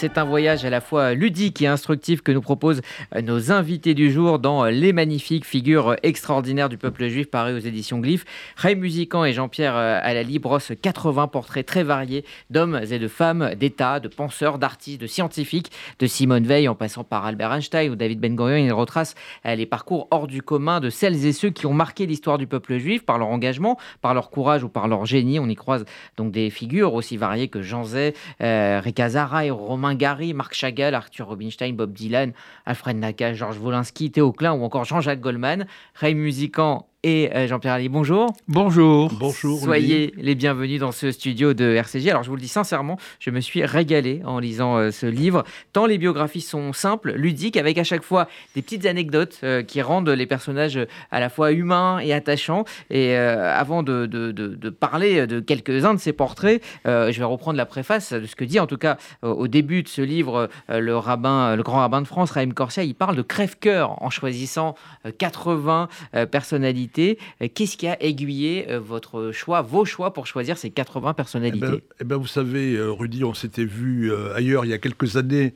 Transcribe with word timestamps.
C'est 0.00 0.16
un 0.16 0.24
voyage 0.24 0.64
à 0.64 0.70
la 0.70 0.80
fois 0.80 1.12
ludique 1.12 1.60
et 1.60 1.66
instructif 1.66 2.22
que 2.22 2.32
nous 2.32 2.40
proposent 2.40 2.80
nos 3.22 3.52
invités 3.52 3.92
du 3.92 4.10
jour 4.10 4.38
dans 4.38 4.64
Les 4.64 4.94
magnifiques 4.94 5.44
figures 5.44 5.94
extraordinaires 6.02 6.70
du 6.70 6.78
peuple 6.78 7.08
juif 7.08 7.30
paru 7.30 7.52
aux 7.52 7.58
éditions 7.58 7.98
Glyph. 7.98 8.24
Ray 8.56 8.76
Musican 8.76 9.26
et 9.26 9.34
Jean-Pierre 9.34 9.76
Alali 9.76 10.38
brossent 10.38 10.72
80 10.80 11.28
portraits 11.28 11.66
très 11.66 11.82
variés 11.82 12.24
d'hommes 12.48 12.80
et 12.90 12.98
de 12.98 13.08
femmes, 13.08 13.54
d'États, 13.56 14.00
de 14.00 14.08
penseurs, 14.08 14.56
d'artistes, 14.56 15.02
de 15.02 15.06
scientifiques, 15.06 15.70
de 15.98 16.06
Simone 16.06 16.44
Veil 16.44 16.66
en 16.66 16.74
passant 16.74 17.04
par 17.04 17.26
Albert 17.26 17.52
Einstein 17.52 17.90
ou 17.90 17.94
David 17.94 18.20
Ben 18.20 18.34
Gurion. 18.34 18.56
Ils 18.56 18.72
retracent 18.72 19.14
les 19.44 19.66
parcours 19.66 20.08
hors 20.10 20.28
du 20.28 20.40
commun 20.40 20.80
de 20.80 20.88
celles 20.88 21.26
et 21.26 21.34
ceux 21.34 21.50
qui 21.50 21.66
ont 21.66 21.74
marqué 21.74 22.06
l'histoire 22.06 22.38
du 22.38 22.46
peuple 22.46 22.78
juif 22.78 23.04
par 23.04 23.18
leur 23.18 23.28
engagement, 23.28 23.76
par 24.00 24.14
leur 24.14 24.30
courage 24.30 24.64
ou 24.64 24.70
par 24.70 24.88
leur 24.88 25.04
génie. 25.04 25.38
On 25.38 25.48
y 25.50 25.56
croise 25.56 25.84
donc 26.16 26.32
des 26.32 26.48
figures 26.48 26.94
aussi 26.94 27.18
variées 27.18 27.48
que 27.48 27.60
Jean 27.60 27.84
Zay, 27.84 28.14
euh, 28.40 28.80
Rika 28.82 29.10
Romain 29.50 29.89
Gary, 29.94 30.32
Marc 30.32 30.54
Chagall, 30.54 30.94
Arthur 30.94 31.24
Robinstein, 31.24 31.72
Bob 31.72 31.92
Dylan, 31.92 32.32
Alfred 32.66 32.96
Nakache, 32.96 33.34
Georges 33.34 33.58
Wolinski, 33.58 34.10
Théo 34.10 34.32
Klein 34.32 34.52
ou 34.52 34.64
encore 34.64 34.84
Jean-Jacques 34.84 35.20
Goldman. 35.20 35.66
Ray 35.94 36.14
Musican 36.14 36.89
et 37.02 37.30
euh, 37.34 37.46
Jean-Pierre 37.46 37.74
Ali. 37.74 37.88
Bonjour. 37.88 38.32
Bonjour. 38.46 39.10
Bonjour. 39.18 39.58
Soyez 39.60 40.12
les 40.16 40.34
bienvenus 40.34 40.80
dans 40.80 40.92
ce 40.92 41.10
studio 41.12 41.54
de 41.54 41.74
RCJ. 41.74 42.08
Alors, 42.08 42.22
je 42.22 42.28
vous 42.28 42.36
le 42.36 42.42
dis 42.42 42.48
sincèrement, 42.48 42.98
je 43.18 43.30
me 43.30 43.40
suis 43.40 43.64
régalé 43.64 44.20
en 44.24 44.38
lisant 44.38 44.76
euh, 44.76 44.90
ce 44.90 45.06
livre, 45.06 45.44
tant 45.72 45.86
les 45.86 45.98
biographies 45.98 46.40
sont 46.40 46.72
simples, 46.72 47.12
ludiques, 47.12 47.56
avec 47.56 47.78
à 47.78 47.84
chaque 47.84 48.02
fois 48.02 48.28
des 48.54 48.62
petites 48.62 48.86
anecdotes 48.86 49.40
euh, 49.44 49.62
qui 49.62 49.80
rendent 49.80 50.10
les 50.10 50.26
personnages 50.26 50.78
à 51.10 51.20
la 51.20 51.30
fois 51.30 51.52
humains 51.52 52.00
et 52.00 52.12
attachants. 52.12 52.64
Et 52.90 53.14
avant 53.16 53.82
de, 53.82 54.06
de, 54.06 54.30
de, 54.32 54.70
parler 54.70 55.26
de 55.26 55.40
quelques-uns 55.40 55.94
de 55.94 56.00
ces 56.00 56.12
portraits, 56.12 56.62
je 56.84 57.16
vais 57.16 57.24
reprendre 57.24 57.56
la 57.56 57.66
préface 57.66 58.12
de 58.12 58.26
ce 58.26 58.36
que 58.36 58.44
dit, 58.44 58.60
en 58.60 58.66
tout 58.66 58.76
cas, 58.76 58.96
au 59.22 59.48
début 59.48 59.82
de 59.82 59.88
ce 59.88 60.02
livre, 60.02 60.48
le 60.68 60.96
rabbin, 60.96 61.56
le 61.56 61.62
grand 61.62 61.78
rabbin 61.78 62.02
de 62.02 62.06
France, 62.06 62.32
Raïm 62.32 62.52
Corsia, 62.52 62.82
il 62.82 62.94
parle 62.94 63.16
de 63.16 63.22
crève-cœur 63.22 64.02
en 64.02 64.10
choisissant 64.10 64.74
80 65.18 65.88
personnalités 66.30 66.89
euh, 66.98 67.48
qu'est-ce 67.54 67.76
qui 67.76 67.86
a 67.86 68.02
aiguillé 68.02 68.70
euh, 68.70 68.80
votre 68.80 69.32
choix, 69.32 69.62
vos 69.62 69.84
choix 69.84 70.12
pour 70.12 70.26
choisir 70.26 70.58
ces 70.58 70.70
80 70.70 71.14
personnalités 71.14 71.66
eh, 71.66 71.70
ben, 71.70 71.80
eh 72.00 72.04
ben, 72.04 72.16
Vous 72.16 72.26
savez, 72.26 72.74
euh, 72.74 72.90
Rudy, 72.90 73.24
on 73.24 73.34
s'était 73.34 73.64
vu 73.64 74.12
ailleurs 74.34 74.64
il 74.64 74.70
y 74.70 74.74
a 74.74 74.78
quelques 74.78 75.16
années 75.16 75.54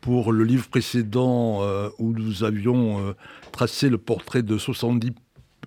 pour 0.00 0.32
le 0.32 0.44
livre 0.44 0.68
précédent 0.68 1.60
où 1.98 2.12
nous 2.12 2.44
avions 2.44 3.16
tracé 3.50 3.88
le 3.88 3.98
portrait 3.98 4.42
de 4.42 4.56
70 4.56 5.10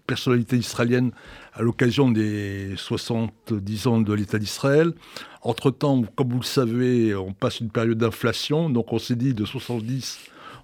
personnalités 0.05 0.55
israéliennes 0.55 1.11
à 1.53 1.63
l'occasion 1.63 2.09
des 2.09 2.75
70 2.77 3.87
ans 3.87 3.99
de 3.99 4.13
l'État 4.13 4.39
d'Israël. 4.39 4.93
Entre-temps, 5.41 6.03
comme 6.15 6.29
vous 6.29 6.39
le 6.39 6.45
savez, 6.45 7.13
on 7.13 7.33
passe 7.33 7.59
une 7.59 7.69
période 7.69 7.97
d'inflation, 7.97 8.69
donc 8.69 8.93
on 8.93 8.99
s'est 8.99 9.17
dit 9.17 9.33
de 9.33 9.43
70, 9.43 10.17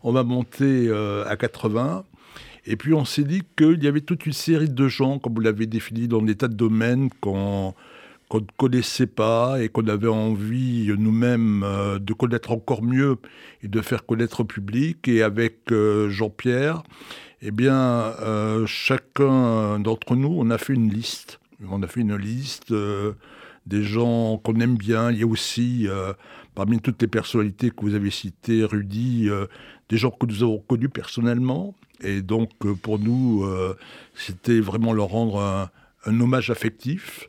on 0.03 0.13
va 0.13 0.23
monter 0.23 0.89
à 1.27 1.35
80. 1.35 2.05
Et 2.65 2.75
puis 2.75 2.93
on 2.93 3.05
s'est 3.05 3.23
dit 3.23 3.43
qu'il 3.57 3.83
y 3.83 3.87
avait 3.87 4.01
toute 4.01 4.25
une 4.25 4.33
série 4.33 4.69
de 4.69 4.87
gens, 4.87 5.19
comme 5.19 5.35
vous 5.35 5.41
l'avez 5.41 5.65
défini, 5.65 6.07
dans 6.07 6.21
des 6.21 6.35
tas 6.35 6.47
de 6.47 6.53
domaines 6.53 7.09
qu'on 7.19 7.73
ne 8.33 8.39
connaissait 8.57 9.07
pas 9.07 9.61
et 9.61 9.69
qu'on 9.69 9.87
avait 9.87 10.07
envie 10.07 10.93
nous-mêmes 10.97 11.63
euh, 11.63 11.99
de 11.99 12.13
connaître 12.13 12.51
encore 12.51 12.81
mieux 12.81 13.17
et 13.63 13.67
de 13.67 13.81
faire 13.81 14.05
connaître 14.05 14.41
au 14.41 14.45
public. 14.45 15.07
Et 15.07 15.23
avec 15.23 15.71
euh, 15.71 16.09
Jean-Pierre, 16.09 16.83
eh 17.41 17.51
bien, 17.51 17.75
euh, 17.75 18.65
chacun 18.65 19.79
d'entre 19.79 20.15
nous, 20.15 20.33
on 20.37 20.49
a 20.49 20.57
fait 20.57 20.73
une 20.73 20.89
liste. 20.89 21.39
On 21.69 21.83
a 21.83 21.87
fait 21.87 22.01
une 22.01 22.15
liste 22.15 22.73
des 23.65 23.83
gens 23.83 24.37
qu'on 24.37 24.59
aime 24.59 24.75
bien. 24.75 25.11
Il 25.11 25.19
y 25.19 25.23
a 25.23 25.27
aussi, 25.27 25.87
parmi 26.55 26.79
toutes 26.79 27.01
les 27.01 27.07
personnalités 27.07 27.69
que 27.69 27.81
vous 27.81 27.95
avez 27.95 28.11
citées, 28.11 28.63
Rudy, 28.63 29.29
des 29.89 29.97
gens 29.97 30.11
que 30.11 30.25
nous 30.25 30.43
avons 30.43 30.59
connus 30.59 30.89
personnellement. 30.89 31.75
Et 32.03 32.21
donc, 32.21 32.49
euh, 32.65 32.73
pour 32.73 32.99
nous, 32.99 33.43
euh, 33.43 33.77
c'était 34.15 34.59
vraiment 34.59 34.93
leur 34.93 35.07
rendre 35.07 35.69
un, 36.05 36.19
hommage 36.19 36.49
affectif. 36.49 37.27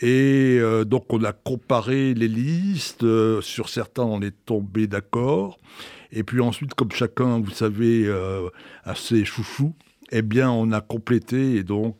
Et 0.00 0.58
euh, 0.60 0.84
donc, 0.84 1.12
on 1.12 1.22
a 1.24 1.32
comparé 1.32 2.14
les 2.14 2.28
listes. 2.28 3.04
sur 3.40 3.68
certains, 3.68 4.04
on 4.04 4.22
est 4.22 4.34
tombé 4.46 4.86
d'accord. 4.86 5.58
Et 6.10 6.22
puis 6.22 6.40
ensuite, 6.40 6.74
comme 6.74 6.92
chacun, 6.92 7.40
vous 7.40 7.50
savez, 7.50 8.10
a 8.84 8.94
ses 8.94 9.26
chouchous, 9.26 9.74
eh 10.10 10.22
bien, 10.22 10.50
on 10.50 10.72
a 10.72 10.80
complété. 10.80 11.56
Et 11.56 11.64
donc, 11.64 11.96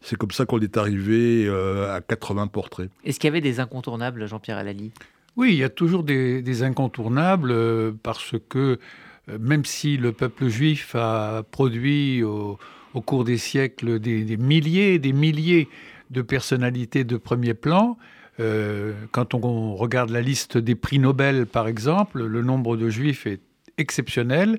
c'est 0.00 0.16
comme 0.16 0.32
ça 0.32 0.44
qu'on 0.44 0.58
est 0.58 0.76
arrivé 0.76 1.48
à 1.48 2.00
80 2.00 2.48
portraits. 2.48 2.90
Est-ce 3.04 3.20
qu'il 3.20 3.28
y 3.28 3.30
avait 3.30 3.40
des 3.40 3.60
incontournables, 3.60 4.26
Jean-Pierre 4.26 4.56
Alali? 4.56 4.90
Oui, 5.38 5.52
il 5.52 5.58
y 5.58 5.62
a 5.62 5.68
toujours 5.68 6.02
des, 6.02 6.62
incontournables 6.64 7.54
parce 8.02 8.34
que 8.48 8.80
euh, 9.28 9.38
même 9.38 9.64
si 9.64 9.96
le 9.96 10.10
peuple 10.10 10.48
juif 10.48 10.96
a 10.96 11.44
produit 11.48 12.24
au, 12.24 12.58
cours 13.06 13.22
des 13.22 13.38
siècles 13.38 14.00
des, 14.00 14.36
milliers 14.36 14.94
et 14.94 14.98
des 14.98 15.12
milliers 15.12 15.68
de 16.10 16.22
personnalités 16.22 17.04
de 17.04 17.16
premier 17.16 17.54
plan, 17.54 17.96
euh, 18.40 18.94
quand 19.12 19.32
on 19.34 19.76
regarde 19.76 20.10
la 20.10 20.22
liste 20.22 20.58
des 20.58 20.74
prix 20.74 20.98
Nobel, 20.98 21.46
par 21.46 21.68
exemple, 21.68 22.24
le 22.24 22.42
nombre 22.42 22.76
de 22.76 22.90
juifs 22.90 23.24
est 23.24 23.40
exceptionnel. 23.76 24.58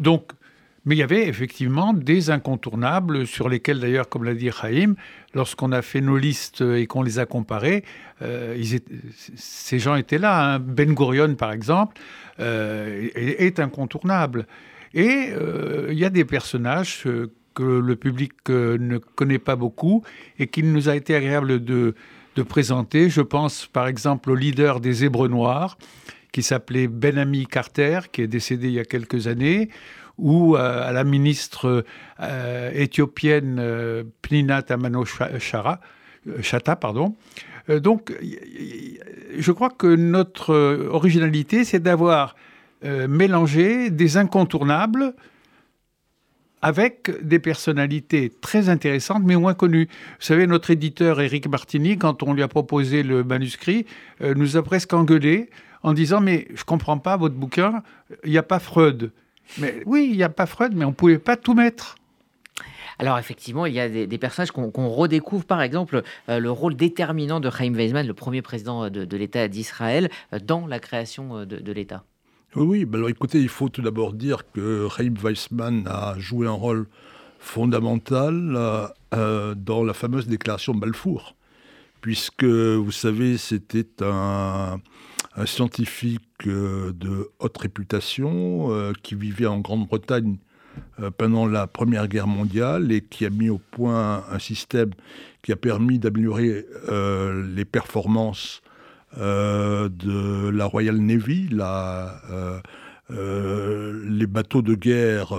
Donc, 0.00 0.32
mais 0.84 0.94
il 0.94 0.98
y 0.98 1.02
avait 1.02 1.28
effectivement 1.28 1.92
des 1.92 2.30
incontournables 2.30 3.26
sur 3.26 3.48
lesquels, 3.48 3.80
d'ailleurs, 3.80 4.08
comme 4.08 4.24
l'a 4.24 4.34
dit 4.34 4.50
Chaim, 4.50 4.94
lorsqu'on 5.34 5.72
a 5.72 5.82
fait 5.82 6.00
nos 6.00 6.16
listes 6.16 6.62
et 6.62 6.86
qu'on 6.86 7.02
les 7.02 7.18
a 7.18 7.26
comparés, 7.26 7.84
euh, 8.22 8.62
ces 9.36 9.78
gens 9.78 9.94
étaient 9.96 10.18
là. 10.18 10.54
Hein. 10.54 10.58
Ben 10.58 10.94
Gurion, 10.94 11.34
par 11.34 11.52
exemple, 11.52 12.00
euh, 12.40 13.08
est, 13.14 13.60
incontournable. 13.60 14.46
Et 14.94 15.28
euh, 15.30 15.88
il 15.90 15.98
y 15.98 16.04
a 16.04 16.10
des 16.10 16.24
personnages 16.24 17.06
que 17.54 17.62
le 17.62 17.96
public 17.96 18.32
ne 18.48 18.98
connaît 18.98 19.38
pas 19.38 19.56
beaucoup 19.56 20.02
et 20.38 20.46
qu'il 20.46 20.72
nous 20.72 20.88
a 20.88 20.96
été 20.96 21.14
agréable 21.14 21.62
de, 21.62 21.94
de 22.36 22.42
présenter. 22.42 23.10
Je 23.10 23.20
pense 23.20 23.66
par 23.66 23.86
exemple 23.86 24.30
au 24.30 24.34
leader 24.34 24.80
des 24.80 25.04
Hébreux 25.04 25.28
Noirs, 25.28 25.76
qui 26.32 26.42
s'appelait 26.42 26.86
Benami 26.86 27.46
Carter, 27.46 28.00
qui 28.10 28.22
est 28.22 28.28
décédé 28.28 28.68
il 28.68 28.74
y 28.74 28.80
a 28.80 28.84
quelques 28.84 29.26
années, 29.26 29.68
ou 30.20 30.54
euh, 30.54 30.88
à 30.88 30.92
la 30.92 31.02
ministre 31.04 31.84
euh, 32.20 32.70
éthiopienne 32.74 33.56
euh, 33.58 34.04
Pnina 34.22 34.62
Tamano 34.62 35.04
Chata. 35.04 36.76
Pardon. 36.76 37.16
donc, 37.68 38.12
je 39.38 39.52
crois 39.52 39.70
que 39.70 39.86
notre 39.86 40.54
originalité, 40.90 41.64
c'est 41.64 41.80
d'avoir 41.80 42.36
mélangé 42.82 43.90
des 43.90 44.16
incontournables 44.16 45.14
avec 46.62 47.10
des 47.22 47.38
personnalités 47.38 48.30
très 48.40 48.68
intéressantes 48.68 49.22
mais 49.24 49.36
moins 49.36 49.54
connues. 49.54 49.88
Vous 50.18 50.26
savez, 50.26 50.46
notre 50.46 50.70
éditeur 50.70 51.20
Eric 51.20 51.48
Martini, 51.48 51.96
quand 51.96 52.22
on 52.22 52.34
lui 52.34 52.42
a 52.42 52.48
proposé 52.48 53.02
le 53.02 53.24
manuscrit, 53.24 53.86
nous 54.20 54.56
a 54.58 54.62
presque 54.62 54.92
engueulé 54.92 55.48
en 55.82 55.94
disant 55.94 56.20
mais 56.20 56.48
je 56.54 56.64
comprends 56.64 56.98
pas 56.98 57.16
votre 57.16 57.34
bouquin, 57.34 57.82
il 58.24 58.30
n'y 58.30 58.38
a 58.38 58.42
pas 58.42 58.58
Freud. 58.58 59.10
Mais 59.58 59.82
oui, 59.86 60.08
il 60.10 60.16
n'y 60.16 60.22
a 60.22 60.28
pas 60.28 60.46
Freud, 60.46 60.72
mais 60.74 60.84
on 60.84 60.90
ne 60.90 60.94
pouvait 60.94 61.18
pas 61.18 61.36
tout 61.36 61.54
mettre. 61.54 61.96
Alors 63.00 63.18
effectivement, 63.18 63.64
il 63.64 63.72
y 63.72 63.80
a 63.80 63.88
des, 63.88 64.18
personnages 64.18 64.50
qu'on 64.50 64.88
redécouvre, 64.90 65.46
par 65.46 65.62
exemple, 65.62 66.02
euh, 66.28 66.38
le 66.38 66.50
rôle 66.50 66.76
déterminant 66.76 67.40
de 67.40 67.48
Chaim 67.48 67.72
Weizmann, 67.72 68.06
le 68.06 68.12
premier 68.12 68.42
président 68.42 68.90
de, 68.90 69.16
l'État 69.16 69.48
d'Israël, 69.48 70.10
euh, 70.34 70.38
dans 70.38 70.66
la 70.66 70.80
création 70.80 71.38
euh, 71.38 71.44
de, 71.46 71.72
l'État. 71.72 72.04
Oui, 72.54 72.84
oui. 72.84 72.88
alors 72.92 73.08
écoutez, 73.08 73.40
il 73.40 73.48
faut 73.48 73.70
tout 73.70 73.80
d'abord 73.80 74.12
dire 74.12 74.42
que 74.52 74.86
Chaim 74.94 75.14
Weizmann 75.18 75.88
a 75.88 76.14
joué 76.18 76.46
un 76.46 76.52
rôle 76.52 76.88
fondamental 77.38 78.92
dans 79.12 79.84
la 79.84 79.94
fameuse 79.94 80.26
déclaration 80.26 80.74
de 80.74 80.80
Balfour, 80.80 81.36
puisque, 82.02 82.44
vous 82.44 82.92
savez, 82.92 83.38
c'était 83.38 83.88
un, 84.02 84.78
un 85.36 85.46
scientifique 85.46 86.22
euh, 86.46 86.92
de 86.92 87.30
haute 87.38 87.56
réputation 87.58 88.72
euh, 88.72 88.92
qui 89.02 89.14
vivait 89.14 89.46
en 89.46 89.60
Grande-Bretagne 89.60 90.38
euh, 91.00 91.10
pendant 91.10 91.46
la 91.46 91.66
Première 91.66 92.08
Guerre 92.08 92.26
mondiale 92.26 92.90
et 92.92 93.00
qui 93.02 93.24
a 93.26 93.30
mis 93.30 93.48
au 93.48 93.58
point 93.58 94.24
un 94.30 94.38
système 94.38 94.90
qui 95.42 95.52
a 95.52 95.56
permis 95.56 95.98
d'améliorer 95.98 96.66
les 96.88 97.64
performances 97.64 98.60
de 99.16 100.50
la 100.50 100.66
Royal 100.66 100.98
Navy, 100.98 101.48
les 103.08 104.26
bateaux 104.26 104.60
de 104.60 104.74
guerre 104.74 105.32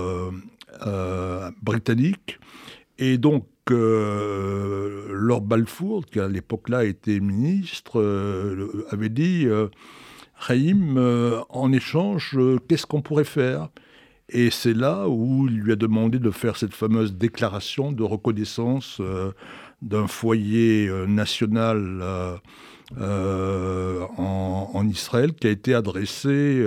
britanniques. 1.62 2.40
Et 2.98 3.16
donc, 3.16 3.46
Lord 3.70 5.42
Balfour, 5.42 6.06
qui 6.06 6.20
à 6.20 6.28
l'époque-là 6.28 6.84
était 6.84 7.20
ministre, 7.20 8.02
avait 8.90 9.08
dit 9.08 9.46
Raïm, 10.42 10.96
euh, 10.98 11.40
en 11.50 11.72
échange, 11.72 12.32
euh, 12.36 12.58
qu'est-ce 12.68 12.84
qu'on 12.84 13.00
pourrait 13.00 13.22
faire? 13.22 13.68
Et 14.28 14.50
c'est 14.50 14.74
là 14.74 15.08
où 15.08 15.46
il 15.46 15.58
lui 15.60 15.72
a 15.72 15.76
demandé 15.76 16.18
de 16.18 16.32
faire 16.32 16.56
cette 16.56 16.74
fameuse 16.74 17.14
déclaration 17.14 17.92
de 17.92 18.02
reconnaissance 18.02 18.98
euh, 19.00 19.30
d'un 19.82 20.08
foyer 20.08 20.90
national 21.06 22.40
en, 22.98 24.88
Israël 24.88 25.32
qui 25.34 25.46
a 25.46 25.50
été 25.50 25.74
adressé 25.74 26.66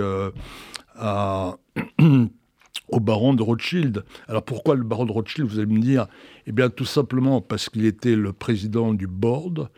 à, 0.94 1.56
au 2.88 3.00
baron 3.00 3.34
de 3.34 3.42
Rothschild. 3.42 4.04
Alors 4.28 4.44
pourquoi 4.44 4.74
le 4.74 4.84
baron 4.84 5.06
de 5.06 5.12
Rothschild 5.12 5.48
Vous 5.48 5.58
allez 5.58 5.72
me 5.72 5.80
dire, 5.80 6.06
eh 6.46 6.52
bien 6.52 6.70
tout 6.70 6.84
simplement 6.84 7.40
parce 7.40 7.68
qu'il 7.68 7.84
était 7.84 8.16
le 8.16 8.32
président 8.32 8.94
du 8.94 9.06
board. 9.06 9.68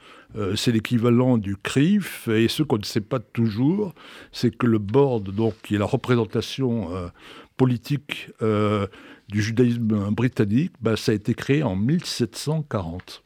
c'est 0.56 0.72
l'équivalent 0.72 1.38
du 1.38 1.56
CRIF. 1.56 2.28
Et 2.28 2.48
ce 2.48 2.62
qu'on 2.62 2.78
ne 2.78 2.84
sait 2.84 3.00
pas 3.00 3.18
toujours, 3.18 3.94
c'est 4.32 4.56
que 4.56 4.66
le 4.66 4.78
board, 4.78 5.30
donc, 5.30 5.54
qui 5.62 5.74
est 5.74 5.78
la 5.78 5.86
représentation 5.86 6.90
politique 7.56 8.30
du 8.40 9.42
judaïsme 9.42 10.10
britannique, 10.10 10.72
bah, 10.80 10.96
ça 10.96 11.12
a 11.12 11.14
été 11.14 11.34
créé 11.34 11.62
en 11.62 11.76
1740. 11.76 13.24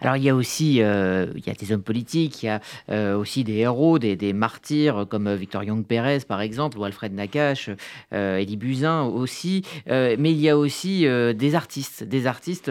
Alors 0.00 0.16
il 0.16 0.24
y 0.24 0.28
a 0.28 0.34
aussi 0.34 0.82
euh, 0.82 1.26
il 1.36 1.46
y 1.46 1.50
a 1.50 1.54
des 1.54 1.72
hommes 1.72 1.82
politiques, 1.82 2.42
il 2.42 2.46
y 2.46 2.48
a 2.48 2.60
euh, 2.90 3.16
aussi 3.16 3.44
des 3.44 3.58
héros, 3.58 3.98
des, 3.98 4.32
martyrs 4.32 5.06
comme 5.08 5.26
euh, 5.26 5.36
Victor 5.36 5.64
Young 5.64 5.84
Pérez 5.84 6.20
par 6.26 6.40
exemple, 6.40 6.78
ou 6.78 6.84
Alfred 6.84 7.12
Nakache, 7.14 7.70
Eddie 8.12 8.56
Buzyn 8.56 9.02
aussi, 9.02 9.64
mais 9.86 10.30
il 10.30 10.40
y 10.40 10.48
a 10.48 10.56
aussi 10.56 11.06
des 11.34 11.54
artistes, 11.54 12.04
des 12.04 12.26
artistes 12.26 12.70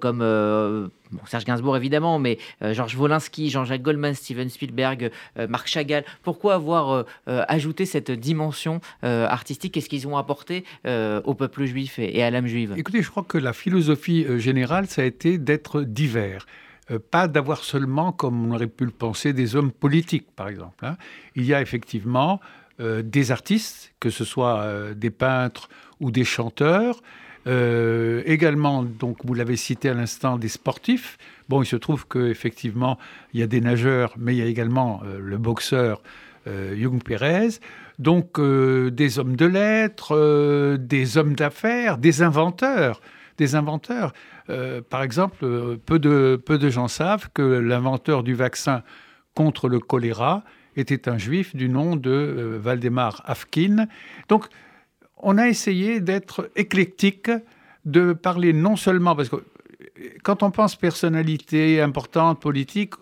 comme 0.00 0.90
Serge 1.26 1.44
Gainsbourg 1.44 1.76
évidemment, 1.76 2.18
mais 2.18 2.38
euh, 2.62 2.74
Georges 2.74 2.96
Wolinski, 2.96 3.50
Jean-Jacques 3.50 3.82
Goldman, 3.82 4.14
Steven 4.14 4.48
Spielberg, 4.48 5.10
euh, 5.38 5.46
Marc 5.48 5.68
Chagall. 5.68 6.04
Pourquoi 6.22 6.54
avoir 6.54 6.90
euh, 6.90 7.04
ajouté 7.48 7.86
cette 7.86 8.10
dimension 8.10 8.80
artistique? 9.02 9.74
Qu'est-ce 9.74 9.88
qu'ils 9.88 10.06
ont 10.06 10.16
apporté 10.16 10.64
au 10.86 11.34
peuple 11.34 11.64
juif 11.64 11.98
et, 11.98 12.22
à 12.22 12.30
l'âme 12.30 12.46
juive? 12.46 12.74
Écoutez, 12.76 13.02
je 13.02 13.10
crois 13.10 13.24
que 13.24 13.38
la 13.38 13.52
philosophie 13.52 14.26
générale, 14.38 14.86
ça 14.86 15.02
a 15.02 15.04
été 15.04 15.38
d'être 15.38 15.82
divers. 15.82 16.46
pas 17.10 17.28
d'avoir 17.28 17.64
seulement, 17.64 18.12
comme 18.12 18.46
on 18.46 18.54
aurait 18.54 18.66
pu 18.66 18.84
le 18.84 18.90
penser, 18.90 19.32
des 19.32 19.56
hommes 19.56 19.72
politiques, 19.72 20.30
par 20.34 20.48
exemple. 20.48 20.84
Hein. 20.84 20.96
Il 21.36 21.44
y 21.44 21.54
a 21.54 21.60
effectivement 21.60 22.40
des 22.78 23.30
artistes, 23.30 23.92
que 24.00 24.10
ce 24.10 24.24
soit 24.24 24.94
des 24.94 25.10
peintres 25.10 25.68
ou 26.00 26.10
des 26.10 26.24
chanteurs, 26.24 27.00
euh, 27.46 28.22
également, 28.26 28.82
donc 28.82 29.18
vous 29.24 29.34
l'avez 29.34 29.56
cité 29.56 29.88
à 29.88 29.94
l'instant, 29.94 30.36
des 30.36 30.48
sportifs. 30.48 31.16
Bon, 31.48 31.62
il 31.62 31.66
se 31.66 31.76
trouve 31.76 32.06
qu'effectivement, 32.06 32.98
il 33.32 33.40
y 33.40 33.42
a 33.42 33.46
des 33.46 33.60
nageurs, 33.60 34.14
mais 34.18 34.34
il 34.34 34.38
y 34.38 34.42
a 34.42 34.46
également 34.46 35.02
euh, 35.04 35.18
le 35.20 35.38
boxeur 35.38 36.02
euh, 36.46 36.74
Young 36.76 37.02
Pérez. 37.02 37.48
Donc, 37.98 38.38
euh, 38.38 38.90
des 38.90 39.18
hommes 39.18 39.36
de 39.36 39.46
lettres, 39.46 40.76
des 40.76 41.18
hommes 41.18 41.34
d'affaires, 41.34 41.98
des 41.98 42.22
inventeurs. 42.22 43.00
Des 43.36 43.54
inventeurs. 43.54 44.12
par 44.90 45.02
exemple, 45.02 45.46
peu 45.86 45.98
de, 45.98 46.40
peu 46.44 46.58
de 46.58 46.68
gens 46.68 46.88
savent 46.88 47.30
que 47.32 47.42
l'inventeur 47.42 48.22
du 48.22 48.34
vaccin 48.34 48.82
contre 49.34 49.68
le 49.68 49.80
choléra 49.80 50.44
était 50.76 51.08
un 51.08 51.16
juif 51.16 51.56
du 51.56 51.70
nom 51.70 51.96
de 51.96 52.58
Valdemar 52.60 53.22
Afkin. 53.24 53.86
Donc, 54.28 54.46
on 55.22 55.38
a 55.38 55.48
essayé 55.48 56.00
d'être 56.00 56.50
éclectique, 56.56 57.30
de 57.84 58.12
parler 58.12 58.52
non 58.52 58.76
seulement 58.76 59.16
parce 59.16 59.28
que 59.28 59.36
quand 60.22 60.42
on 60.42 60.50
pense 60.50 60.76
personnalité 60.76 61.80
importante, 61.80 62.40
politique, 62.40 62.94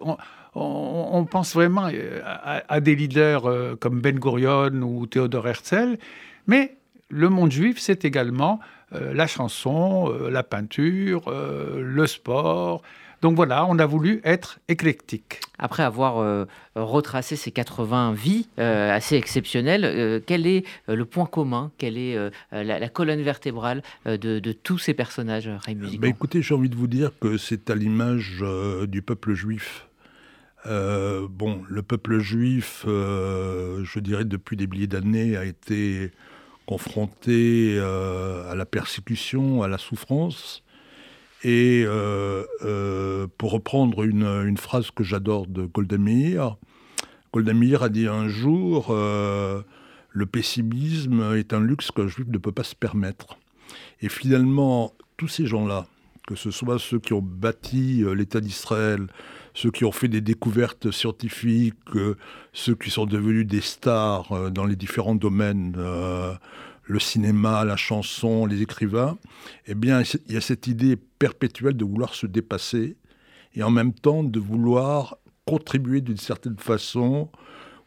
on, 0.54 1.24
pense 1.24 1.54
vraiment 1.54 1.88
euh, 1.92 2.20
à, 2.24 2.80
des 2.80 2.96
leaders 2.96 3.46
euh, 3.46 3.76
comme 3.76 4.00
Ben 4.00 4.18
Gurion 4.18 4.72
ou 4.82 5.06
Théodore 5.06 5.48
Herzl, 5.48 5.96
mais 6.46 6.76
le 7.10 7.28
monde 7.28 7.52
juif, 7.52 7.78
c'est 7.78 8.04
également 8.04 8.58
euh, 8.94 9.12
la 9.14 9.26
chanson, 9.26 10.12
la 10.30 10.42
peinture, 10.42 11.30
le 11.30 12.06
sport, 12.06 12.82
donc 13.20 13.34
voilà, 13.34 13.66
on 13.66 13.78
a 13.78 13.86
voulu 13.86 14.20
être 14.22 14.60
éclectique. 14.68 15.40
Après 15.58 15.82
avoir 15.82 16.18
euh, 16.18 16.44
retracé 16.76 17.34
ces 17.34 17.50
80 17.50 18.12
vies 18.12 18.48
euh, 18.60 18.94
assez 18.94 19.16
exceptionnelles, 19.16 19.84
euh, 19.84 20.20
quel 20.24 20.46
est 20.46 20.64
le 20.86 21.04
point 21.04 21.26
commun? 21.26 21.72
Quelle 21.78 21.98
est 21.98 22.16
la, 22.52 22.88
colonne 22.88 23.22
vertébrale 23.22 23.82
de, 24.06 24.52
tous 24.52 24.78
ces 24.78 24.94
personnages, 24.94 25.48
Ray 25.48 25.74
bah, 25.74 26.06
Écoutez, 26.06 26.42
j'ai 26.42 26.54
envie 26.54 26.68
de 26.68 26.76
vous 26.76 26.86
dire 26.86 27.10
que 27.20 27.36
c'est 27.36 27.70
à 27.70 27.74
l'image 27.74 28.44
du 28.86 29.02
peuple 29.02 29.34
juif. 29.34 29.88
bon, 30.64 31.62
le 31.68 31.82
peuple 31.82 32.20
juif, 32.20 32.82
je 32.86 33.98
dirais 33.98 34.24
depuis 34.24 34.56
des 34.56 34.66
milliers 34.66 34.86
d'années, 34.86 35.36
a 35.36 35.44
été 35.44 36.12
confronté 36.66 37.78
à 37.80 38.54
la 38.54 38.66
persécution, 38.66 39.62
à 39.62 39.68
la 39.68 39.78
souffrance. 39.78 40.62
Et 41.44 41.84
euh, 41.86 42.44
euh, 42.64 43.28
pour 43.38 43.52
reprendre 43.52 44.02
une, 44.02 44.56
phrase 44.56 44.90
que 44.90 45.04
j'adore 45.04 45.46
de 45.46 45.66
Goldemir, 45.66 46.56
Goldemir 47.32 47.82
a 47.84 47.88
dit 47.88 48.08
un 48.08 48.28
jour 48.28 48.88
euh, 48.90 49.62
Le 50.10 50.26
pessimisme 50.26 51.34
est 51.36 51.52
un 51.52 51.60
luxe 51.60 51.90
qu'un 51.92 52.08
juif 52.08 52.26
ne 52.28 52.38
peut 52.38 52.52
pas 52.52 52.64
se 52.64 52.74
permettre. 52.74 53.38
Et 54.00 54.08
finalement, 54.08 54.94
tous 55.16 55.28
ces 55.28 55.46
gens-là, 55.46 55.86
que 56.26 56.34
ce 56.34 56.50
soit 56.50 56.78
ceux 56.78 56.98
qui 56.98 57.12
ont 57.12 57.22
bâti 57.22 58.04
l'État 58.16 58.40
d'Israël, 58.40 59.06
ceux 59.54 59.70
qui 59.70 59.84
ont 59.84 59.92
fait 59.92 60.08
des 60.08 60.20
découvertes 60.20 60.90
scientifiques, 60.90 61.76
ceux 62.52 62.74
qui 62.74 62.90
sont 62.90 63.06
devenus 63.06 63.46
des 63.46 63.60
stars 63.60 64.50
dans 64.50 64.64
les 64.64 64.76
différents 64.76 65.14
domaines 65.14 65.76
le 66.88 66.98
cinéma, 66.98 67.64
la 67.64 67.76
chanson, 67.76 68.46
les 68.46 68.62
écrivains, 68.62 69.18
eh 69.66 69.74
bien, 69.74 70.02
il 70.26 70.34
y 70.34 70.36
a 70.36 70.40
cette 70.40 70.66
idée 70.66 70.96
perpétuelle 70.96 71.76
de 71.76 71.84
vouloir 71.84 72.14
se 72.14 72.26
dépasser 72.26 72.96
et 73.54 73.62
en 73.62 73.70
même 73.70 73.92
temps 73.92 74.24
de 74.24 74.40
vouloir 74.40 75.18
contribuer 75.44 76.00
d'une 76.00 76.16
certaine 76.16 76.56
façon 76.56 77.30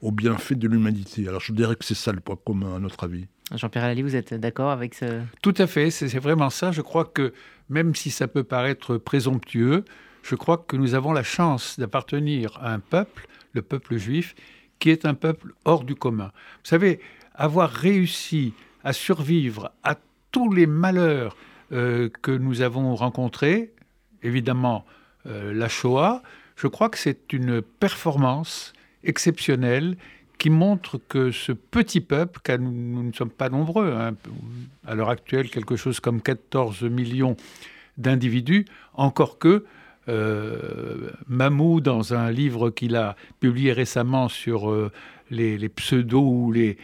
au 0.01 0.11
bienfait 0.11 0.55
de 0.55 0.67
l'humanité. 0.67 1.27
Alors 1.27 1.41
je 1.41 1.51
dirais 1.51 1.75
que 1.75 1.83
c'est 1.83 1.95
ça 1.95 2.11
le 2.11 2.19
point 2.19 2.37
commun 2.43 2.75
à 2.75 2.79
notre 2.79 3.03
avis. 3.03 3.25
Jean-Pierre 3.53 3.85
Lally, 3.85 4.03
vous 4.03 4.15
êtes 4.15 4.33
d'accord 4.33 4.69
avec 4.69 4.93
ce... 4.93 5.21
Tout 5.41 5.53
à 5.57 5.67
fait, 5.67 5.89
c'est 5.89 6.07
vraiment 6.19 6.49
ça. 6.49 6.71
Je 6.71 6.81
crois 6.81 7.05
que 7.05 7.33
même 7.69 7.95
si 7.95 8.11
ça 8.11 8.27
peut 8.27 8.43
paraître 8.43 8.97
présomptueux, 8.97 9.83
je 10.23 10.35
crois 10.35 10.57
que 10.57 10.77
nous 10.77 10.93
avons 10.93 11.11
la 11.11 11.23
chance 11.23 11.79
d'appartenir 11.79 12.57
à 12.61 12.71
un 12.73 12.79
peuple, 12.79 13.27
le 13.53 13.61
peuple 13.61 13.97
juif, 13.97 14.35
qui 14.79 14.89
est 14.89 15.05
un 15.05 15.15
peuple 15.15 15.53
hors 15.65 15.83
du 15.83 15.95
commun. 15.95 16.31
Vous 16.63 16.69
savez, 16.69 16.99
avoir 17.33 17.69
réussi 17.69 18.53
à 18.83 18.93
survivre 18.93 19.71
à 19.83 19.95
tous 20.31 20.51
les 20.51 20.65
malheurs 20.65 21.35
euh, 21.71 22.09
que 22.21 22.31
nous 22.31 22.61
avons 22.61 22.95
rencontrés, 22.95 23.73
évidemment 24.23 24.85
euh, 25.25 25.53
la 25.53 25.69
Shoah, 25.69 26.21
je 26.55 26.67
crois 26.67 26.89
que 26.89 26.97
c'est 26.97 27.33
une 27.33 27.61
performance 27.61 28.73
exceptionnelle 29.03 29.97
qui 30.37 30.49
montre 30.49 30.99
que 31.07 31.31
ce 31.31 31.51
petit 31.51 32.01
peuple, 32.01 32.39
car 32.43 32.59
nous, 32.59 33.03
ne 33.03 33.13
sommes 33.13 33.29
pas 33.29 33.49
nombreux, 33.49 33.93
hein, 33.93 34.15
à 34.85 34.95
l'heure 34.95 35.09
actuelle 35.09 35.49
quelque 35.49 35.75
chose 35.75 35.99
comme 35.99 36.21
14 36.21 36.83
millions 36.83 37.37
d'individus, 37.97 38.65
encore 38.93 39.37
que 39.37 39.65
euh, 40.09 41.11
Mamou, 41.27 41.79
dans 41.79 42.15
un 42.15 42.31
livre 42.31 42.69
qu'il 42.71 42.95
a 42.95 43.15
publié 43.39 43.71
récemment 43.71 44.29
sur 44.29 44.73
les, 45.29 45.57
les, 45.57 45.69
pseudos 45.69 46.23
ou 46.23 46.51
les 46.51 46.77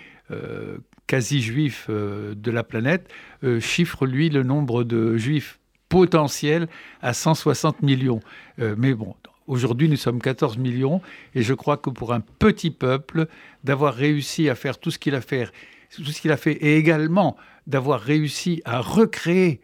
euh, 1.89 2.35
de 2.35 2.51
la 2.51 2.63
planète, 2.63 3.09
euh, 3.43 3.59
chiffre, 3.59 4.05
lui, 4.05 4.29
le 4.29 4.43
nombre 4.43 4.83
de 4.83 5.17
juifs 5.17 5.59
potentiels 5.89 6.67
à 7.01 7.13
160 7.13 7.81
millions. 7.81 8.19
Euh, 8.59 8.75
mais 8.77 8.93
bon, 8.93 9.15
Aujourd'hui, 9.47 9.87
nous 9.87 9.95
sommes 9.95 10.21
14 10.21 10.57
millions 10.57 11.01
et 11.33 11.41
je 11.41 11.53
crois 11.53 11.77
que 11.77 11.89
pour 11.89 12.11
un 12.11 12.19
petit 12.19 12.69
peuple, 12.69 13.27
d'avoir 13.63 13.93
réussi 13.93 14.49
à 14.49 14.55
faire 14.55 14.77
tout 14.77 14.91
ce 14.91 14.99
qu'il 14.99 15.15
a 15.15 15.21
fait, 15.21 15.49
tout 15.95 16.03
ce 16.03 16.19
qu'il 16.19 16.33
a 16.33 16.37
fait, 16.37 16.51
et 16.51 16.75
également 16.75 17.37
d'avoir 17.65 18.01
réussi 18.01 18.61
à 18.65 18.81
recréer 18.81 19.61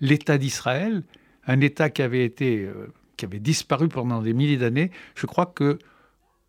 l'État 0.00 0.36
d'Israël, 0.36 1.04
un 1.46 1.60
État 1.60 1.90
qui 1.90 2.02
avait 2.02 2.24
été, 2.24 2.68
qui 3.16 3.24
avait 3.24 3.38
disparu 3.38 3.86
pendant 3.86 4.20
des 4.20 4.32
milliers 4.32 4.56
d'années, 4.56 4.90
je 5.14 5.26
crois 5.26 5.46
que 5.46 5.78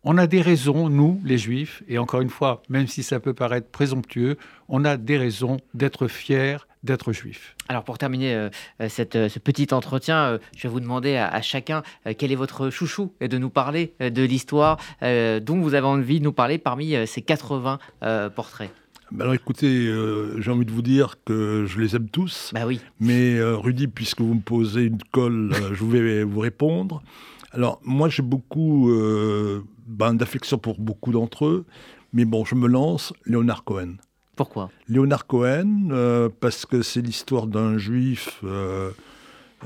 on 0.04 0.18
a 0.18 0.26
des 0.26 0.40
raisons, 0.40 0.88
nous, 0.88 1.20
les 1.24 1.38
Juifs, 1.38 1.82
et 1.88 1.98
encore 1.98 2.20
une 2.20 2.30
fois, 2.30 2.62
même 2.68 2.86
si 2.86 3.02
ça 3.02 3.20
peut 3.20 3.34
paraître 3.34 3.68
présomptueux, 3.68 4.36
on 4.68 4.84
a 4.84 4.96
des 4.96 5.16
raisons 5.16 5.58
d'être 5.74 6.08
fiers 6.08 6.58
d'être 6.82 7.12
juifs. 7.12 7.54
Alors 7.68 7.84
pour 7.84 7.98
terminer 7.98 8.34
euh, 8.34 8.50
euh, 8.80 8.88
cette, 8.88 9.28
ce 9.28 9.38
petit 9.38 9.72
entretien, 9.72 10.16
euh, 10.16 10.38
je 10.56 10.64
vais 10.64 10.68
vous 10.68 10.80
demander 10.80 11.16
à, 11.16 11.40
chacun 11.40 11.82
quel 12.18 12.32
est 12.32 12.36
votre 12.36 12.70
chouchou 12.70 13.12
et 13.20 13.28
de 13.28 13.38
nous 13.38 13.50
parler 13.50 13.94
de 14.00 14.22
l'histoire 14.22 14.78
dont 15.00 15.60
vous 15.60 15.74
avez 15.74 15.86
envie 15.86 16.18
de 16.18 16.24
nous 16.24 16.32
parler 16.32 16.58
parmi 16.58 16.94
ces 17.06 17.22
80 17.22 17.78
portraits. 18.34 18.70
Ben 19.10 19.22
alors 19.22 19.34
écoutez, 19.34 19.92
j'ai 20.38 20.50
envie 20.50 20.64
de 20.64 20.70
vous 20.70 20.82
dire 20.82 21.16
que 21.24 21.66
je 21.66 21.80
les 21.80 21.96
aime 21.96 22.08
tous. 22.08 22.50
Bah 22.54 22.62
oui. 22.66 22.80
Mais 23.00 23.40
Rudy, 23.40 23.88
puisque 23.88 24.20
vous 24.20 24.34
me 24.34 24.40
posez 24.40 24.84
une 24.84 25.02
colle, 25.10 25.52
je 25.72 25.84
vais 25.84 26.24
vous 26.24 26.40
répondre. 26.40 27.02
Alors 27.52 27.80
moi 27.84 28.08
j'ai 28.08 28.22
beaucoup 28.22 28.90
ben, 29.86 30.14
d'affection 30.14 30.58
pour 30.58 30.80
beaucoup 30.80 31.12
d'entre 31.12 31.46
eux. 31.46 31.66
Mais 32.12 32.24
bon, 32.24 32.44
je 32.44 32.54
me 32.54 32.68
lance, 32.68 33.12
Léonard 33.24 33.64
Cohen. 33.64 33.94
Pourquoi? 34.36 34.70
Léonard 34.88 35.26
Cohen, 35.26 35.88
euh, 35.90 36.28
parce 36.40 36.66
que 36.66 36.82
c'est 36.82 37.00
l'histoire 37.00 37.46
d'un 37.46 37.78
juif 37.78 38.40
euh, 38.44 38.90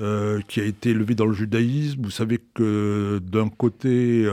euh, 0.01 0.41
qui 0.49 0.61
a 0.61 0.65
été 0.65 0.91
élevé 0.91 1.15
dans 1.15 1.27
le 1.27 1.33
judaïsme. 1.33 2.03
Vous 2.03 2.11
savez 2.11 2.41
que 2.55 3.21
d'un 3.23 3.49
côté, 3.49 4.29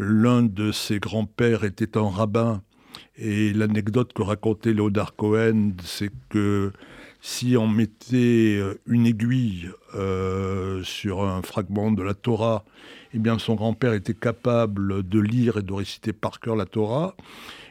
L'un 0.00 0.44
de 0.44 0.70
ses 0.70 1.00
grands-pères 1.00 1.64
était 1.64 1.96
un 1.96 2.08
rabbin. 2.08 2.62
Et 3.16 3.52
l'anecdote 3.52 4.12
que 4.12 4.22
racontait 4.22 4.72
Léonard 4.72 5.16
Cohen, 5.16 5.72
c'est 5.82 6.12
que 6.28 6.70
si 7.20 7.56
on 7.56 7.66
mettait 7.66 8.60
une 8.86 9.06
aiguille 9.06 9.70
sur 10.82 11.24
un 11.24 11.42
fragment 11.42 11.90
de 11.90 12.02
la 12.02 12.14
Torah, 12.14 12.64
eh 13.14 13.18
bien 13.18 13.38
son 13.38 13.54
grand-père 13.54 13.94
était 13.94 14.14
capable 14.14 15.08
de 15.08 15.18
lire 15.18 15.58
et 15.58 15.62
de 15.62 15.72
réciter 15.72 16.12
par 16.12 16.40
cœur 16.40 16.56
la 16.56 16.66
Torah. 16.66 17.16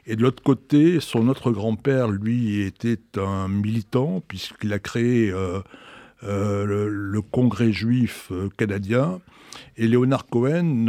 Et 0.09 0.15
de 0.15 0.21
l'autre 0.21 0.41
côté, 0.41 1.01
son 1.01 1.27
autre 1.27 1.51
grand-père, 1.51 2.07
lui, 2.07 2.61
était 2.61 2.99
un 3.17 3.49
militant, 3.49 4.23
puisqu'il 4.25 4.71
a 4.71 4.79
créé 4.79 5.29
euh, 5.29 5.59
euh, 6.23 6.87
le, 6.89 7.21
Congrès 7.21 7.73
juif 7.73 8.29
euh, 8.31 8.47
canadien. 8.57 9.19
Et 9.75 9.85
Léonard 9.85 10.25
Cohen, 10.27 10.85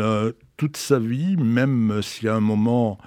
toute 0.56 0.76
sa 0.76 1.00
vie, 1.00 1.36
même 1.36 2.00
si 2.02 2.28
à 2.28 2.36
un 2.36 2.40
moment 2.40 2.98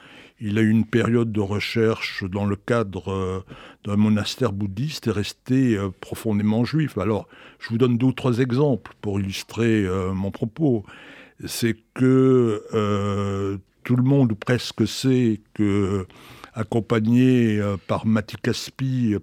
il 0.42 0.58
a 0.58 0.62
eu 0.62 0.70
une 0.70 0.86
période 0.86 1.32
de 1.32 1.40
recherche 1.40 2.24
dans 2.24 2.46
le 2.46 2.56
cadre 2.56 3.46
d'un 3.86 3.96
monastère 3.96 4.52
bouddhiste, 4.52 5.08
est 5.08 5.12
resté 5.12 5.78
profondément 6.02 6.66
juif. 6.66 6.98
Alors, 6.98 7.28
je 7.60 7.70
vous 7.70 7.78
donne 7.78 7.98
deux 7.98 8.08
ou 8.08 8.12
trois 8.12 8.40
exemples 8.40 8.94
pour 9.02 9.20
illustrer 9.20 9.88
mon 10.14 10.32
propos. 10.32 10.84
C'est 11.46 11.78
que 11.94 13.60
tout 13.84 13.96
le 13.96 14.04
monde 14.04 14.34
presque 14.34 14.88
sait 14.88 15.42
que, 15.54 16.06
accompagné 16.54 17.60
euh, 17.60 17.78
par 17.88 18.06
Mati 18.06 18.36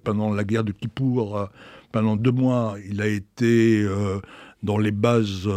pendant 0.03 0.33
la 0.33 0.45
guerre 0.45 0.65
de 0.65 0.73
Kippour, 0.73 1.37
euh, 1.37 1.47
pendant 1.93 2.17
deux 2.17 2.33
mois, 2.33 2.77
il 2.89 3.01
a 3.01 3.07
été 3.07 3.83
euh, 3.83 4.21
dans 4.63 4.79
les 4.79 4.91
bases 4.91 5.49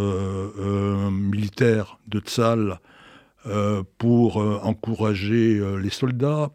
militaires 1.11 1.97
de 2.07 2.19
Tsal 2.19 2.79
pour 3.97 4.37
encourager 4.37 5.61
les 5.81 5.89
soldats. 5.89 6.51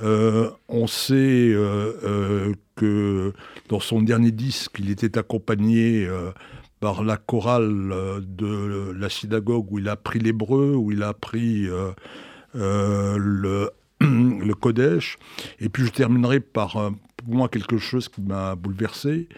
on 0.00 0.86
sait 0.86 1.54
que 2.76 3.32
dans 3.68 3.80
son 3.80 4.02
dernier 4.02 4.30
disque, 4.30 4.78
il 4.78 4.90
était 4.90 5.18
accompagné 5.18 6.08
par 6.82 7.04
la 7.04 7.16
chorale 7.16 7.92
euh, 7.92 8.20
de 8.20 8.92
la 8.98 9.08
synagogue 9.08 9.70
où 9.70 9.78
il 9.78 9.88
a 9.88 9.92
appris 9.92 10.18
l'hébreu, 10.18 10.74
où 10.74 10.90
il 10.90 11.04
a 11.04 11.08
appris 11.10 11.68
euh, 11.68 11.92
euh, 12.56 13.16
le, 13.16 13.70
le 14.00 14.52
Kodesh. 14.54 15.16
Et 15.60 15.68
puis 15.68 15.84
je 15.84 15.92
terminerai 15.92 16.40
par, 16.40 16.90
pour 17.16 17.34
moi, 17.34 17.48
quelque 17.48 17.78
chose 17.78 18.08
qui 18.08 18.20
m'a 18.20 18.56
bouleversé, 18.56 19.28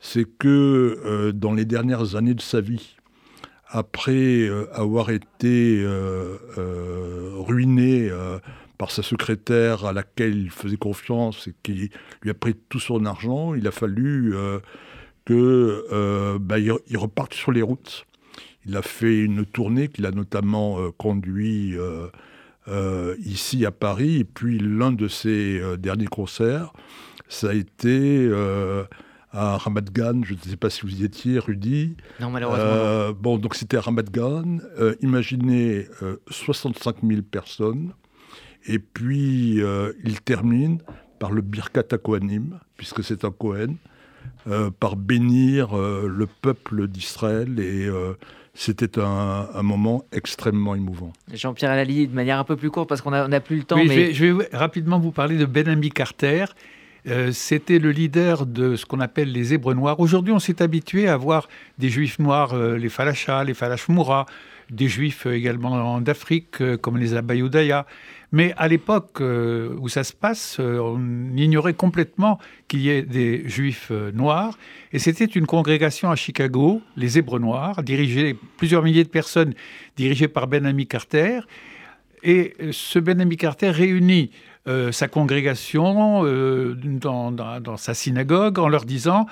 c'est 0.00 0.24
que 0.24 1.30
dans 1.34 1.52
les 1.52 1.66
dernières 1.66 2.16
années 2.16 2.34
de 2.34 2.40
sa 2.40 2.62
vie, 2.62 2.96
après 3.74 4.48
avoir 4.72 5.10
été 5.10 5.84
ruiné 7.36 8.10
par 8.78 8.90
sa 8.90 9.02
secrétaire 9.02 9.84
à 9.84 9.92
laquelle 9.92 10.36
il 10.36 10.50
faisait 10.50 10.76
confiance 10.76 11.48
et 11.48 11.54
qui 11.62 11.90
lui 12.22 12.30
a 12.30 12.34
pris 12.34 12.54
tout 12.54 12.80
son 12.80 13.04
argent, 13.04 13.54
il 13.54 13.66
a 13.66 13.70
fallu 13.70 14.34
que 15.24 15.86
euh, 15.92 16.38
bah, 16.38 16.56
reparte 16.94 17.34
sur 17.34 17.52
les 17.52 17.62
routes. 17.62 18.06
Il 18.66 18.76
a 18.76 18.82
fait 18.82 19.18
une 19.18 19.44
tournée 19.44 19.88
qu'il 19.88 20.06
a 20.06 20.10
notamment 20.10 20.80
euh, 20.80 20.90
conduit 20.90 21.74
euh, 22.68 23.16
ici 23.24 23.66
à 23.66 23.70
Paris. 23.70 24.18
Et 24.18 24.24
puis 24.24 24.58
l'un 24.58 24.92
de 24.92 25.08
ses 25.08 25.60
derniers 25.78 26.06
concerts, 26.06 26.72
ça 27.28 27.50
a 27.50 27.54
été 27.54 28.28
à 29.34 29.58
Ramat 29.58 29.90
Gan. 29.92 30.22
Je 30.24 30.34
ne 30.34 30.38
sais 30.38 30.56
pas 30.56 30.70
si 30.70 30.82
vous 30.82 31.02
y 31.02 31.04
étiez, 31.04 31.38
Rudy. 31.38 31.96
Non, 32.20 32.30
malheureusement. 32.30 33.12
bon, 33.20 33.38
donc 33.38 33.54
c'était 33.54 33.76
à 33.76 33.82
Ramat 33.82 34.04
Gan. 34.10 34.58
imaginez 35.00 35.86
65 36.30 36.96
000 37.02 37.22
personnes. 37.22 37.92
Et 38.66 38.78
puis 38.78 39.60
il 40.04 40.20
termine 40.22 40.78
par 41.18 41.32
le 41.32 41.42
Birkat 41.42 41.98
Kohanim, 42.02 42.58
puisque 42.76 43.04
c'est 43.04 43.24
un 43.24 43.30
Kohen. 43.30 43.76
Euh, 44.46 44.70
par 44.70 44.96
bénir 44.96 45.74
euh, 45.74 46.06
le 46.06 46.26
peuple 46.26 46.86
d'Israël 46.86 47.58
et 47.58 47.86
euh, 47.86 48.12
c'était 48.52 49.00
un, 49.00 49.62
moment 49.62 50.04
extrêmement 50.12 50.74
émouvant. 50.74 51.14
Jean-Pierre 51.32 51.70
Alali, 51.70 52.06
de 52.06 52.14
manière 52.14 52.38
un 52.38 52.44
peu 52.44 52.56
plus 52.56 52.70
courte 52.70 52.86
parce 52.86 53.00
qu'on 53.00 53.10
n'a 53.10 53.40
plus 53.40 53.56
le 53.56 53.62
temps. 53.64 53.82
mais... 53.82 54.12
je, 54.12 54.26
vais, 54.26 54.48
rapidement 54.52 54.98
vous 54.98 55.12
parler 55.12 55.38
de 55.38 55.46
Ben 55.46 55.66
Ami 55.66 55.88
Carter. 57.04 57.32
C'était 57.32 57.78
le 57.78 57.90
leader 57.90 58.46
de 58.46 58.76
ce 58.76 58.86
qu'on 58.86 59.00
appelle 59.00 59.32
les 59.32 59.54
Hébreux 59.54 59.74
noirs. 59.74 60.00
Aujourd'hui, 60.00 60.32
on 60.32 60.38
s'est 60.38 60.62
habitué 60.62 61.08
à 61.08 61.16
voir 61.16 61.48
des 61.78 61.88
Juifs 61.88 62.18
noirs, 62.18 62.56
les 62.56 62.88
Falachas, 62.88 63.44
les 63.44 63.54
Falachmoura, 63.54 64.26
des 64.70 64.88
Juifs 64.88 65.26
également 65.26 66.00
d'Afrique, 66.00 66.62
comme 66.80 66.98
les 66.98 67.14
Abayoudaya. 67.14 67.86
Mais 68.34 68.52
à 68.56 68.66
l'époque 68.66 69.20
euh, 69.20 69.76
où 69.78 69.88
ça 69.88 70.02
se 70.02 70.12
passe, 70.12 70.56
euh, 70.58 70.80
on 70.80 71.36
ignorait 71.36 71.74
complètement 71.74 72.40
qu'il 72.66 72.80
y 72.80 72.90
ait 72.90 73.02
des 73.02 73.48
juifs 73.48 73.92
euh, 73.92 74.10
noirs. 74.10 74.58
Et 74.92 74.98
c'était 74.98 75.24
une 75.24 75.46
congrégation 75.46 76.10
à 76.10 76.16
Chicago, 76.16 76.82
les 76.96 77.16
Hébreux 77.16 77.38
Noirs, 77.38 77.84
dirigée, 77.84 78.36
plusieurs 78.56 78.82
milliers 78.82 79.04
de 79.04 79.08
personnes, 79.08 79.54
dirigées 79.96 80.26
par 80.26 80.48
Ben 80.48 80.66
Ami 80.66 80.88
Carter. 80.88 81.42
Et 82.24 82.54
ce 82.72 82.98
Ben 82.98 83.20
Ami 83.20 83.36
Carter 83.36 83.70
réunit 83.70 84.32
sa 84.66 85.08
congrégation 85.08 86.24
dans, 86.74 87.30
dans, 87.30 87.76
sa 87.76 87.92
synagogue 87.92 88.58
en 88.58 88.68
leur 88.68 88.84
disant 88.84 89.26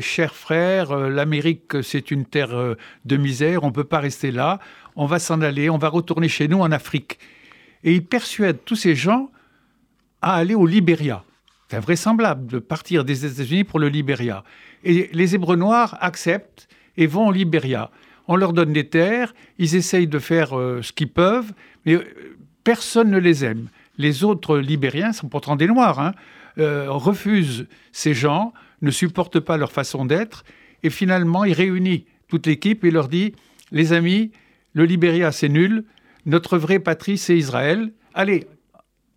Chers 0.00 0.34
frères, 0.34 0.96
l'Amérique, 0.96 1.82
c'est 1.82 2.10
une 2.10 2.24
terre 2.24 2.76
de 3.04 3.16
misère, 3.16 3.64
on 3.64 3.68
ne 3.68 3.72
peut 3.72 3.84
pas 3.84 4.00
rester 4.00 4.30
là, 4.30 4.60
on 4.96 5.06
va 5.06 5.18
s'en 5.18 5.42
aller, 5.42 5.68
on 5.68 5.78
va 5.78 5.88
retourner 5.88 6.28
chez 6.28 6.48
nous 6.48 6.60
en 6.60 6.72
Afrique 6.72 7.18
et 7.84 7.92
il 7.94 8.04
persuade 8.04 8.58
tous 8.64 8.76
ces 8.76 8.94
gens 8.94 9.30
à 10.22 10.34
aller 10.34 10.54
au 10.54 10.66
Libéria. 10.66 11.22
C'est 11.68 11.76
invraisemblable 11.76 12.46
de 12.46 12.58
partir 12.58 13.04
des 13.04 13.26
États-Unis 13.26 13.64
pour 13.64 13.78
le 13.78 13.88
Libéria. 13.88 14.42
Et 14.82 15.10
les 15.12 15.34
Hébreux 15.34 15.56
noirs 15.56 15.96
acceptent 16.00 16.66
et 16.96 17.06
vont 17.06 17.28
au 17.28 17.32
Libéria. 17.32 17.90
On 18.26 18.36
leur 18.36 18.54
donne 18.54 18.72
des 18.72 18.88
terres, 18.88 19.34
ils 19.58 19.76
essayent 19.76 20.06
de 20.06 20.18
faire 20.18 20.58
euh, 20.58 20.80
ce 20.82 20.92
qu'ils 20.92 21.12
peuvent, 21.12 21.52
mais 21.84 21.94
euh, 21.94 22.04
personne 22.64 23.10
ne 23.10 23.18
les 23.18 23.44
aime. 23.44 23.68
Les 23.98 24.24
autres 24.24 24.58
Libériens, 24.58 25.12
sont 25.12 25.28
pourtant 25.28 25.56
des 25.56 25.66
Noirs, 25.66 26.00
hein, 26.00 26.12
euh, 26.58 26.86
refusent 26.90 27.66
ces 27.92 28.14
gens, 28.14 28.52
ne 28.82 28.90
supportent 28.90 29.40
pas 29.40 29.56
leur 29.56 29.72
façon 29.72 30.04
d'être, 30.04 30.44
et 30.82 30.90
finalement, 30.90 31.44
il 31.44 31.52
réunit 31.52 32.06
toute 32.28 32.46
l'équipe 32.46 32.84
et 32.84 32.90
leur 32.90 33.08
dit, 33.08 33.34
les 33.70 33.92
amis, 33.92 34.32
le 34.72 34.84
Libéria, 34.84 35.32
c'est 35.32 35.48
nul, 35.48 35.84
notre 36.26 36.58
vraie 36.58 36.78
patrie, 36.78 37.18
c'est 37.18 37.36
Israël. 37.36 37.92
Allez, 38.14 38.46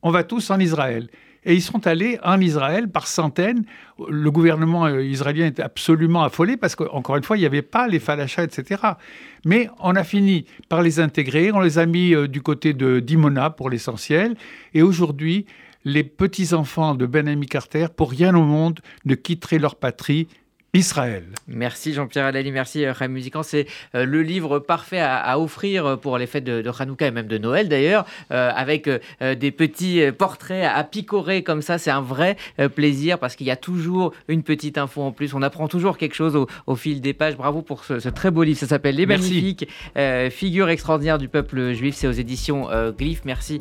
on 0.02 0.12
va 0.12 0.24
tous 0.24 0.50
en 0.50 0.60
Israël. 0.60 1.10
Et 1.46 1.54
ils 1.54 1.62
sont 1.62 1.88
allés 1.88 2.20
en 2.24 2.40
Israël 2.42 2.90
par 2.90 3.08
centaines. 3.08 3.64
Le 4.10 4.32
gouvernement 4.32 4.86
euh, 4.86 5.04
israélien 5.04 5.46
était 5.46 5.62
absolument 5.62 6.24
affolé 6.24 6.58
parce 6.58 6.76
qu'encore 6.76 7.18
une 7.18 7.24
fois, 7.24 7.38
il 7.38 7.42
n'y 7.42 7.46
avait 7.46 7.62
pas 7.62 7.88
les 7.88 8.00
falachas, 8.00 8.44
etc. 8.44 8.82
Mais 9.46 9.70
on 9.80 9.96
a 9.96 10.04
fini 10.04 10.46
par 10.70 10.82
les 10.82 11.00
intégrer. 11.00 11.52
On 11.52 11.60
les 11.60 11.78
a 11.78 11.86
mis 11.86 12.14
euh, 12.14 12.28
du 12.28 12.42
côté 12.42 12.74
de 12.74 13.00
Dimona 13.00 13.50
pour 13.50 13.70
l'essentiel. 13.70 14.36
Et 14.74 14.82
aujourd'hui, 14.82 15.46
les 15.86 16.04
petits-enfants 16.04 16.96
de 16.96 17.06
Ben 17.06 17.28
Ami 17.28 17.46
Carter, 17.46 17.88
pour 17.96 18.12
rien 18.12 18.36
au 18.36 18.44
monde, 18.44 18.82
ne 19.06 19.16
quitteraient 19.16 19.60
leur 19.60 19.76
patrie 19.76 20.28
Israël. 20.74 21.24
Merci 21.48 21.94
Jean-Pierre 21.94 22.26
Adali, 22.26 22.52
merci 22.52 22.86
Raim 22.86 23.06
euh, 23.06 23.10
Musicant. 23.10 23.42
C'est 23.42 23.68
euh, 23.96 24.06
le 24.06 24.22
livre 24.22 24.60
parfait 24.60 25.00
à, 25.00 25.40
offrir 25.40 25.98
pour 26.00 26.18
les 26.18 26.28
fêtes 26.28 26.44
de, 26.44 26.62
de 26.62 26.72
Hanouka 26.78 27.08
et 27.08 27.12
même 27.12 27.28
de 27.28 27.38
Noël 27.38 27.70
d'ailleurs, 27.70 28.06
euh, 28.32 28.52
avec 28.54 28.90
des 29.22 29.52
petits 29.52 30.02
portraits 30.18 30.66
à, 30.66 30.84
picorer 30.84 31.44
comme 31.44 31.62
ça. 31.62 31.78
C'est 31.78 31.92
un 31.92 32.02
vrai 32.02 32.38
plaisir 32.76 33.20
parce 33.20 33.36
qu'il 33.36 33.48
y 33.48 33.52
a 33.52 33.56
toujours 33.56 34.14
une 34.28 34.44
petite 34.44 34.78
info 34.78 35.02
en 35.02 35.12
plus. 35.12 35.34
On 35.34 35.42
apprend 35.42 35.68
toujours 35.68 35.98
quelque 35.98 36.16
chose 36.16 36.36
au, 36.66 36.76
fil 36.76 37.02
des 37.02 37.14
pages. 37.14 37.38
Bravo 37.38 37.62
pour 37.62 37.84
ce, 37.84 38.10
très 38.10 38.32
beau 38.32 38.44
livre. 38.44 38.60
Ça 38.60 38.68
s'appelle 38.68 38.96
Les 38.96 39.06
Magnifiques, 39.06 39.68
figures 40.30 40.70
extraordinaires 40.70 41.18
du 41.18 41.28
peuple 41.28 41.74
juif. 41.74 41.96
C'est 41.96 42.08
aux 42.08 42.12
éditions 42.12 42.68
Glyph. 42.98 43.22
Merci 43.26 43.56